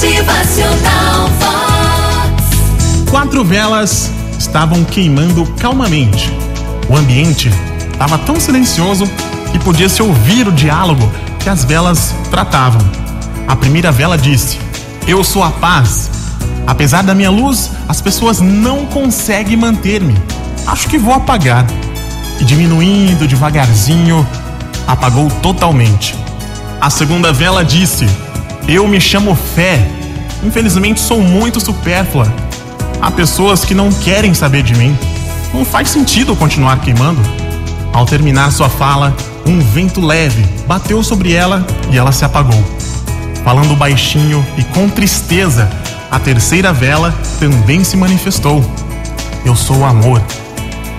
Motivacional 0.00 1.28
Vox. 1.38 3.10
Quatro 3.10 3.44
velas 3.44 4.10
estavam 4.38 4.82
queimando 4.82 5.44
calmamente. 5.60 6.32
O 6.88 6.96
ambiente 6.96 7.50
estava 7.92 8.16
tão 8.16 8.40
silencioso 8.40 9.04
que 9.52 9.58
podia-se 9.58 10.02
ouvir 10.02 10.48
o 10.48 10.52
diálogo 10.52 11.06
que 11.38 11.50
as 11.50 11.66
velas 11.66 12.14
tratavam. 12.30 12.80
A 13.46 13.54
primeira 13.54 13.92
vela 13.92 14.16
disse: 14.16 14.58
Eu 15.06 15.22
sou 15.22 15.44
a 15.44 15.50
paz. 15.50 16.10
Apesar 16.66 17.02
da 17.02 17.14
minha 17.14 17.30
luz, 17.30 17.70
as 17.86 18.00
pessoas 18.00 18.40
não 18.40 18.86
conseguem 18.86 19.58
manter-me. 19.58 20.16
Acho 20.66 20.88
que 20.88 20.96
vou 20.96 21.12
apagar. 21.12 21.66
E 22.40 22.44
diminuindo 22.46 23.28
devagarzinho, 23.28 24.26
apagou 24.86 25.30
totalmente. 25.42 26.16
A 26.80 26.88
segunda 26.88 27.34
vela 27.34 27.62
disse: 27.62 28.08
Eu 28.70 28.86
me 28.86 29.00
chamo 29.00 29.34
Fé. 29.34 29.84
Infelizmente 30.44 31.00
sou 31.00 31.20
muito 31.20 31.58
supérflua. 31.58 32.32
Há 33.02 33.10
pessoas 33.10 33.64
que 33.64 33.74
não 33.74 33.90
querem 33.90 34.32
saber 34.32 34.62
de 34.62 34.76
mim. 34.76 34.96
Não 35.52 35.64
faz 35.64 35.90
sentido 35.90 36.36
continuar 36.36 36.80
queimando. 36.80 37.20
Ao 37.92 38.06
terminar 38.06 38.52
sua 38.52 38.68
fala, 38.68 39.12
um 39.44 39.58
vento 39.58 40.00
leve 40.00 40.44
bateu 40.68 41.02
sobre 41.02 41.32
ela 41.32 41.66
e 41.90 41.98
ela 41.98 42.12
se 42.12 42.24
apagou. 42.24 42.62
Falando 43.42 43.74
baixinho 43.74 44.46
e 44.56 44.62
com 44.62 44.88
tristeza, 44.88 45.68
a 46.08 46.20
terceira 46.20 46.72
vela 46.72 47.12
também 47.40 47.82
se 47.82 47.96
manifestou. 47.96 48.64
Eu 49.44 49.56
sou 49.56 49.78
o 49.78 49.84
amor. 49.84 50.22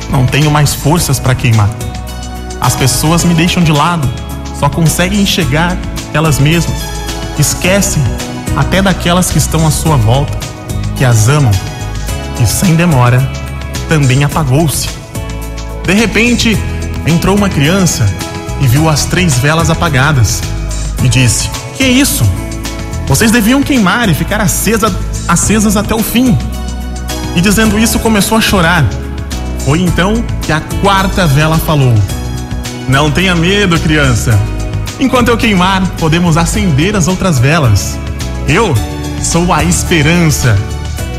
Não 0.10 0.26
tenho 0.26 0.52
mais 0.52 0.74
forças 0.74 1.22
para 1.22 1.34
queimar. 1.34 1.70
As 2.60 2.76
pessoas 2.76 3.24
me 3.24 3.34
deixam 3.34 3.64
de 3.64 3.72
lado, 3.72 4.10
só 4.60 4.68
conseguem 4.68 5.22
enxergar 5.22 5.78
elas 6.14 6.38
mesmas. 6.38 7.01
Esquecem 7.42 8.04
até 8.56 8.84
daquelas 8.84 9.32
que 9.32 9.40
estão 9.40 9.66
à 9.66 9.72
sua 9.72 9.98
volta, 9.98 10.38
que 10.96 11.04
as 11.04 11.28
amam. 11.28 11.52
E 12.40 12.46
sem 12.46 12.76
demora, 12.76 13.20
também 13.90 14.24
apagou-se. 14.24 14.88
De 15.84 15.92
repente, 15.92 16.56
entrou 17.08 17.36
uma 17.36 17.50
criança 17.50 18.08
e 18.62 18.68
viu 18.68 18.88
as 18.88 19.06
três 19.06 19.40
velas 19.40 19.72
apagadas 19.72 20.40
e 21.04 21.10
disse: 21.10 21.50
Que 21.76 21.84
isso? 21.84 22.24
Vocês 23.08 23.32
deviam 23.32 23.64
queimar 23.64 24.08
e 24.08 24.14
ficar 24.14 24.40
acesa, 24.40 24.96
acesas 25.28 25.76
até 25.76 25.96
o 25.96 26.04
fim. 26.04 26.38
E 27.36 27.42
dizendo 27.42 27.80
isso, 27.80 27.98
começou 27.98 28.38
a 28.38 28.42
chorar. 28.42 28.86
Foi 29.66 29.82
então 29.82 30.24
que 30.44 30.52
a 30.52 30.62
quarta 30.80 31.26
vela 31.26 31.58
falou: 31.58 31.96
Não 32.88 33.10
tenha 33.10 33.34
medo, 33.34 33.80
criança. 33.80 34.40
Enquanto 35.02 35.30
eu 35.30 35.36
queimar, 35.36 35.82
podemos 35.98 36.38
acender 36.38 36.96
as 36.96 37.08
outras 37.08 37.40
velas. 37.40 37.98
Eu 38.48 38.72
sou 39.24 39.52
a 39.52 39.64
esperança. 39.64 40.56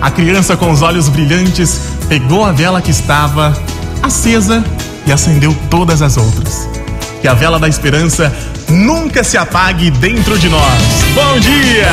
A 0.01 0.09
criança 0.09 0.57
com 0.57 0.71
os 0.71 0.83
olhos 0.83 1.09
brilhantes 1.09 1.81
pegou 2.09 2.45
a 2.45 2.53
vela 2.53 2.81
que 2.81 2.93
estava 2.93 3.53
acesa 4.01 4.65
e 5.05 5.11
acendeu 5.11 5.53
todas 5.69 6.01
as 6.01 6.17
outras. 6.17 6.69
Que 7.21 7.27
a 7.27 7.35
vela 7.35 7.59
da 7.59 7.69
esperança 7.69 8.33
nunca 8.69 9.25
se 9.25 9.37
apague 9.37 9.91
dentro 9.91 10.39
de 10.39 10.49
nós. 10.49 10.83
Bom 11.13 11.41
dia! 11.41 11.89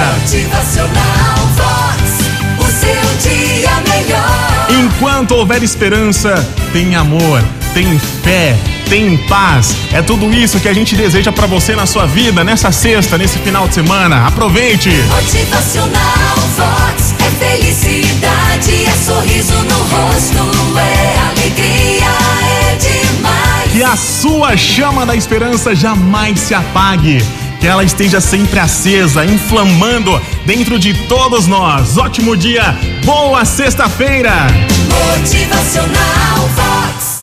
O 2.59 2.65
seu 2.65 3.31
dia 3.31 3.71
melhor. 3.89 4.67
Enquanto 4.69 5.31
houver 5.31 5.63
esperança, 5.63 6.47
tem 6.71 6.95
amor, 6.95 7.43
tem 7.73 7.97
fé, 7.97 8.55
tem 8.89 9.15
paz. 9.15 9.75
É 9.93 10.01
tudo 10.01 10.33
isso 10.33 10.59
que 10.59 10.67
a 10.67 10.73
gente 10.73 10.95
deseja 10.95 11.31
pra 11.31 11.45
você 11.45 11.75
na 11.75 11.85
sua 11.85 12.07
vida 12.07 12.43
nessa 12.43 12.71
sexta, 12.71 13.17
nesse 13.17 13.37
final 13.39 13.67
de 13.67 13.75
semana. 13.75 14.25
Aproveite! 14.25 14.89
Motivacional 14.89 16.35
Vox. 16.57 17.13
É 17.19 17.45
felicidade, 17.45 18.85
é 18.85 18.91
sorriso 19.05 19.53
no 19.53 19.77
rosto, 19.77 20.77
é 20.77 21.19
alegria, 21.29 22.09
é 22.41 22.75
demais. 22.75 23.71
Que 23.71 23.83
a 23.83 23.95
sua 23.95 24.57
chama 24.57 25.05
da 25.05 25.15
esperança 25.15 25.75
jamais 25.75 26.39
se 26.39 26.55
apague. 26.55 27.23
Que 27.59 27.67
ela 27.67 27.83
esteja 27.83 28.19
sempre 28.19 28.57
acesa, 28.57 29.25
inflamando 29.25 30.19
dentro 30.45 30.79
de 30.79 30.93
todos 31.07 31.45
nós. 31.45 31.97
Ótimo 31.97 32.35
dia, 32.35 32.75
boa 33.05 33.45
sexta-feira! 33.45 34.47
Motivacional 34.87 36.49
Vox. 36.55 37.08